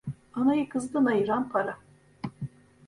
Anayı 0.33 0.69
kızdan 0.69 1.05
ayıran 1.05 1.49
para. 1.49 1.77